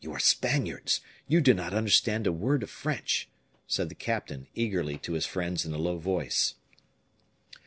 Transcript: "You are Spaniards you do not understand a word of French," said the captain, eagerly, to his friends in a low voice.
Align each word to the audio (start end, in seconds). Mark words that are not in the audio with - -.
"You 0.03 0.11
are 0.13 0.19
Spaniards 0.19 1.01
you 1.27 1.41
do 1.41 1.53
not 1.53 1.75
understand 1.75 2.25
a 2.25 2.31
word 2.31 2.63
of 2.63 2.71
French," 2.71 3.29
said 3.67 3.87
the 3.87 3.93
captain, 3.93 4.47
eagerly, 4.55 4.97
to 4.97 5.13
his 5.13 5.27
friends 5.27 5.63
in 5.63 5.73
a 5.75 5.77
low 5.77 5.99
voice. 5.99 6.55